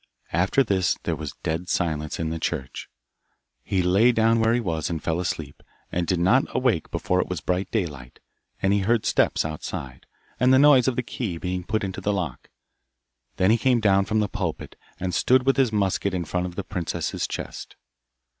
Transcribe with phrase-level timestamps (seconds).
[0.33, 2.89] After this there was dead silence in the church.
[3.61, 7.27] He lay down where he was and fell asleep, and did not awake before it
[7.29, 8.19] was bright daylight,
[8.63, 10.07] and he heard steps outside,
[10.39, 12.49] and the noise of the key being put into the lock.
[13.35, 16.55] Then he came down from the pulpit, and stood with his musket in front of
[16.55, 17.75] the princess's chest.